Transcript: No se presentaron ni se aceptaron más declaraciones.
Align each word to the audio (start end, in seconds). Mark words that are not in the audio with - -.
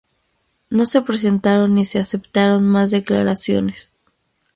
No 0.71 0.87
se 0.87 1.03
presentaron 1.03 1.75
ni 1.75 1.85
se 1.85 1.99
aceptaron 1.99 2.65
más 2.67 2.89
declaraciones. 2.89 3.93